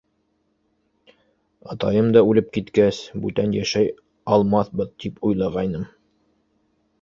[1.73, 3.93] Атайым да үлеп киткәс, бүтән йәшәй
[4.37, 5.87] алмаҫбыҙ тип уйлағайным.